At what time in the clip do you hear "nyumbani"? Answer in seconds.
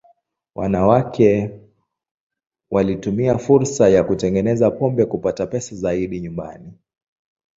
6.21-6.73